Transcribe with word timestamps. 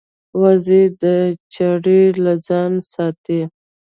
وزې 0.41 0.83
د 1.01 1.03
چړې 1.53 2.01
نه 2.23 2.33
ځان 2.47 2.71
ساتي 2.91 3.41